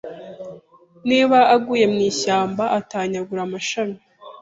[1.09, 3.97] Niba aguye mu ishyamba atanyagura amashami